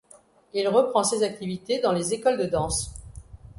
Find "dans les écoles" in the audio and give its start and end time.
1.79-2.39